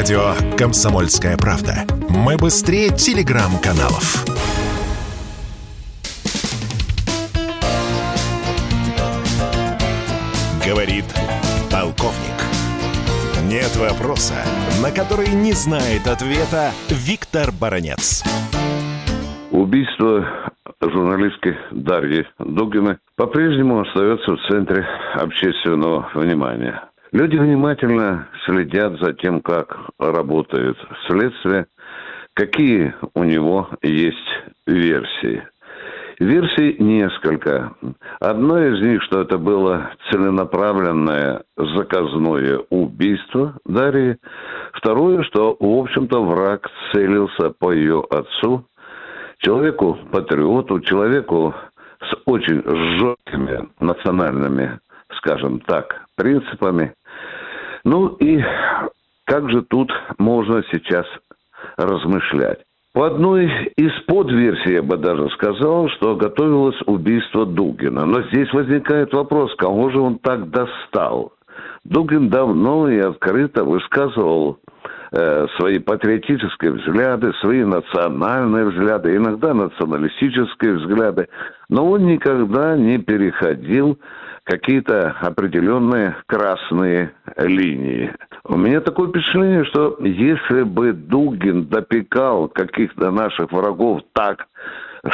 Радио 0.00 0.32
«Комсомольская 0.56 1.36
правда». 1.36 1.84
Мы 2.08 2.38
быстрее 2.38 2.88
телеграм-каналов. 2.88 4.24
Говорит 10.66 11.04
полковник. 11.70 12.38
Нет 13.44 13.76
вопроса, 13.76 14.36
на 14.82 14.90
который 14.90 15.34
не 15.34 15.52
знает 15.52 16.06
ответа 16.06 16.70
Виктор 16.88 17.52
Баранец. 17.52 18.24
Убийство 19.50 20.26
журналистки 20.80 21.54
Дарьи 21.72 22.24
Дугиной 22.38 22.96
по-прежнему 23.16 23.82
остается 23.82 24.32
в 24.32 24.40
центре 24.48 24.82
общественного 25.16 26.08
внимания. 26.14 26.89
Люди 27.12 27.36
внимательно 27.36 28.28
следят 28.44 29.00
за 29.00 29.12
тем, 29.14 29.40
как 29.40 29.76
работает 29.98 30.76
следствие, 31.08 31.66
какие 32.34 32.94
у 33.14 33.24
него 33.24 33.68
есть 33.82 34.16
версии. 34.66 35.42
Версий 36.20 36.76
несколько. 36.78 37.72
Одно 38.20 38.62
из 38.62 38.80
них, 38.82 39.02
что 39.04 39.22
это 39.22 39.38
было 39.38 39.90
целенаправленное 40.10 41.42
заказное 41.56 42.60
убийство 42.68 43.54
Дарьи. 43.64 44.16
Второе, 44.74 45.22
что, 45.24 45.56
в 45.58 45.78
общем-то, 45.80 46.22
враг 46.22 46.68
целился 46.92 47.50
по 47.58 47.72
ее 47.72 48.04
отцу, 48.10 48.66
человеку-патриоту, 49.38 50.80
человеку 50.80 51.54
с 52.02 52.14
очень 52.26 52.62
жесткими 52.98 53.68
национальными, 53.80 54.78
скажем 55.16 55.60
так, 55.60 56.04
принципами. 56.16 56.92
Ну 57.84 58.08
и 58.16 58.42
как 59.24 59.50
же 59.50 59.62
тут 59.62 59.90
можно 60.18 60.62
сейчас 60.70 61.06
размышлять? 61.76 62.60
По 62.92 63.06
одной 63.06 63.46
из 63.76 63.92
подверсий, 64.06 64.74
я 64.74 64.82
бы 64.82 64.96
даже 64.96 65.28
сказал, 65.30 65.88
что 65.90 66.16
готовилось 66.16 66.80
убийство 66.86 67.46
Дугина. 67.46 68.04
Но 68.04 68.22
здесь 68.24 68.52
возникает 68.52 69.12
вопрос, 69.12 69.54
кого 69.56 69.90
же 69.90 70.00
он 70.00 70.18
так 70.18 70.50
достал? 70.50 71.32
Дугин 71.84 72.28
давно 72.28 72.88
и 72.88 72.98
открыто 72.98 73.62
высказывал 73.62 74.58
э, 75.12 75.46
свои 75.56 75.78
патриотические 75.78 76.72
взгляды, 76.72 77.32
свои 77.40 77.62
национальные 77.62 78.66
взгляды, 78.66 79.14
иногда 79.14 79.54
националистические 79.54 80.78
взгляды, 80.78 81.28
но 81.68 81.88
он 81.88 82.06
никогда 82.06 82.76
не 82.76 82.98
переходил 82.98 83.98
какие-то 84.44 85.16
определенные 85.20 86.16
красные 86.26 87.12
линии. 87.40 88.12
У 88.44 88.56
меня 88.56 88.80
такое 88.80 89.08
впечатление, 89.08 89.64
что 89.64 89.96
если 90.00 90.62
бы 90.62 90.92
Дугин 90.92 91.66
допекал 91.66 92.48
каких-то 92.48 93.10
наших 93.10 93.52
врагов 93.52 94.02
так, 94.12 94.46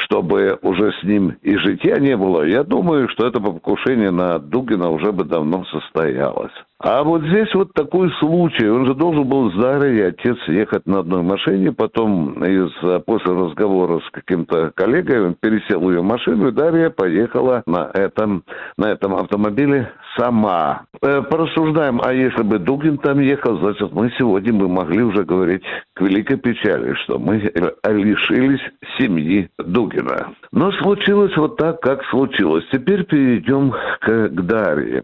чтобы 0.04 0.58
уже 0.62 0.92
с 0.92 1.02
ним 1.04 1.36
и 1.42 1.56
житья 1.58 1.96
не 1.98 2.16
было, 2.16 2.42
я 2.42 2.64
думаю, 2.64 3.08
что 3.08 3.26
это 3.26 3.40
покушение 3.40 4.10
на 4.10 4.38
Дугина 4.38 4.90
уже 4.90 5.12
бы 5.12 5.24
давно 5.24 5.64
состоялось. 5.66 6.52
А 6.88 7.02
вот 7.02 7.22
здесь 7.22 7.52
вот 7.52 7.72
такой 7.74 8.12
случай. 8.20 8.68
Он 8.68 8.86
же 8.86 8.94
должен 8.94 9.24
был 9.24 9.50
с 9.50 9.56
Дарьей, 9.56 10.06
отец, 10.06 10.36
ехать 10.46 10.86
на 10.86 11.00
одной 11.00 11.22
машине. 11.22 11.72
Потом 11.72 12.34
из, 12.44 12.70
после 13.04 13.32
разговора 13.32 13.98
с 14.06 14.10
каким-то 14.12 14.70
коллегой 14.72 15.26
он 15.26 15.34
пересел 15.34 15.90
ее 15.90 16.02
машину, 16.02 16.46
и 16.46 16.52
Дарья 16.52 16.90
поехала 16.90 17.64
на 17.66 17.90
этом, 17.92 18.44
на 18.78 18.92
этом 18.92 19.16
автомобиле 19.16 19.90
сама. 20.16 20.84
Э, 21.02 21.22
порассуждаем, 21.22 22.00
а 22.04 22.12
если 22.12 22.44
бы 22.44 22.60
Дугин 22.60 22.98
там 22.98 23.18
ехал, 23.18 23.58
значит, 23.58 23.92
мы 23.92 24.12
сегодня 24.16 24.52
бы 24.52 24.68
могли 24.68 25.02
уже 25.02 25.24
говорить 25.24 25.64
к 25.94 26.02
великой 26.02 26.36
печали, 26.36 26.94
что 27.02 27.18
мы 27.18 27.52
лишились 27.84 28.62
семьи 28.96 29.50
Дугина. 29.58 30.34
Но 30.52 30.70
случилось 30.70 31.36
вот 31.36 31.56
так, 31.56 31.80
как 31.80 32.04
случилось. 32.10 32.64
Теперь 32.70 33.04
перейдем 33.06 33.72
к, 33.72 34.28
к 34.28 34.40
Дарье. 34.42 35.02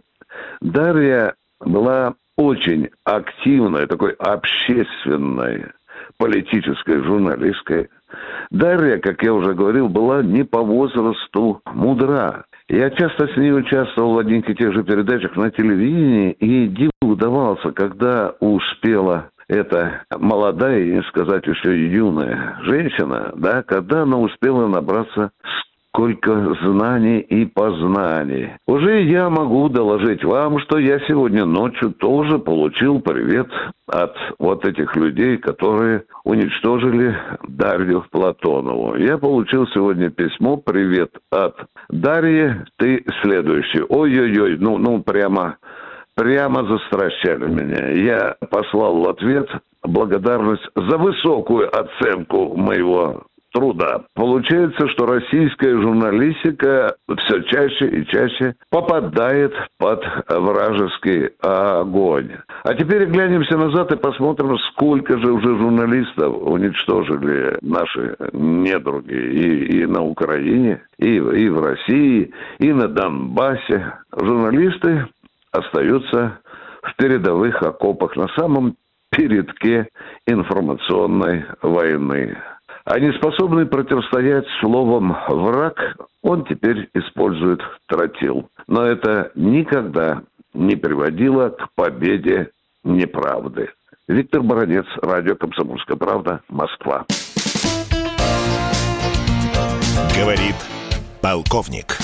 Дарья 0.61 1.35
была 1.65 2.15
очень 2.37 2.89
активной, 3.05 3.87
такой 3.87 4.13
общественной, 4.13 5.67
политической 6.19 7.03
журналисткой. 7.03 7.89
Дарья, 8.51 8.99
как 8.99 9.23
я 9.23 9.33
уже 9.33 9.55
говорил, 9.55 9.89
была 9.89 10.23
не 10.23 10.45
по 10.45 10.63
возрасту 10.63 11.61
мудра. 11.73 12.45
Я 12.69 12.91
часто 12.91 13.27
с 13.29 13.37
ней 13.37 13.53
участвовал 13.53 14.15
в 14.15 14.19
одних 14.19 14.49
и 14.49 14.55
тех 14.55 14.73
же 14.73 14.83
передачах 14.83 15.37
на 15.37 15.51
телевидении, 15.51 16.33
и 16.33 16.69
диву 16.69 16.91
удавался, 17.03 17.71
когда 17.73 18.35
успела 18.41 19.31
эта 19.49 20.05
молодая, 20.19 20.83
не 20.85 21.03
сказать 21.03 21.47
еще 21.47 21.89
юная 21.89 22.59
женщина, 22.63 23.33
да, 23.37 23.63
когда 23.63 24.03
она 24.03 24.19
успела 24.19 24.67
набраться 24.67 25.31
сколько 25.95 26.55
знаний 26.63 27.21
и 27.21 27.45
познаний. 27.45 28.51
Уже 28.67 29.03
я 29.03 29.29
могу 29.29 29.69
доложить 29.69 30.25
вам, 30.25 30.59
что 30.61 30.79
я 30.79 30.99
сегодня 31.01 31.45
ночью 31.45 31.93
тоже 31.93 32.39
получил 32.39 33.01
привет 33.01 33.49
от 33.87 34.15
вот 34.39 34.65
этих 34.65 34.97
людей, 34.97 35.37
которые 35.37 36.05
уничтожили 36.25 37.15
Дарью 37.47 38.05
Платонову. 38.11 38.97
Я 38.97 39.19
получил 39.19 39.67
сегодня 39.69 40.09
письмо, 40.09 40.57
привет 40.57 41.11
от 41.31 41.57
Дарьи, 41.91 42.55
ты 42.79 43.05
следующий. 43.23 43.83
Ой-ой-ой, 43.87 44.57
ну, 44.59 44.79
ну 44.79 45.03
прямо, 45.03 45.59
прямо 46.15 46.65
застращали 46.65 47.49
меня. 47.49 47.91
Я 47.91 48.37
послал 48.49 49.11
ответ 49.11 49.49
благодарность 49.83 50.67
за 50.75 50.97
высокую 50.97 51.69
оценку 51.69 52.57
моего 52.57 53.25
труда. 53.53 54.05
Получается, 54.15 54.89
что 54.89 55.07
российская 55.07 55.81
журналистика 55.81 56.95
все 57.19 57.43
чаще 57.43 57.89
и 57.89 58.07
чаще 58.07 58.55
попадает 58.71 59.53
под 59.79 60.03
вражеский 60.29 61.31
огонь. 61.41 62.33
А 62.65 62.75
теперь 62.75 63.07
глянемся 63.07 63.57
назад 63.57 63.93
и 63.93 63.97
посмотрим, 63.97 64.57
сколько 64.71 65.19
же 65.19 65.33
уже 65.33 65.57
журналистов 65.59 66.35
уничтожили 66.43 67.59
наши 67.63 68.17
недруги 68.33 69.13
и, 69.13 69.81
и 69.81 69.87
на 69.87 70.03
Украине, 70.03 70.83
и, 70.99 71.17
и 71.17 71.49
в 71.49 71.63
России, 71.63 72.33
и 72.59 72.73
на 72.73 72.89
Донбассе. 72.89 73.95
Журналисты 74.17 75.07
остаются 75.53 76.39
в 76.83 76.97
передовых 76.97 77.63
окопах 77.63 78.17
на 78.17 78.29
самом 78.37 78.77
передке 79.11 79.89
информационной 80.27 81.45
войны. 81.61 82.37
Они 82.85 83.13
способны 83.13 83.67
противостоять 83.67 84.47
словом 84.61 85.17
«враг», 85.29 85.77
он 86.23 86.45
теперь 86.45 86.89
использует 86.95 87.61
«тротил». 87.87 88.49
Но 88.67 88.85
это 88.85 89.31
никогда 89.35 90.23
не 90.53 90.75
приводило 90.75 91.51
к 91.51 91.69
победе 91.75 92.51
неправды. 92.83 93.71
Виктор 94.09 94.43
Баранец, 94.43 94.87
радио 95.01 95.37
«Комсомольская 95.37 95.97
правда», 95.97 96.41
Москва. 96.49 97.07
Говорит 100.19 100.57
полковник. 101.21 101.97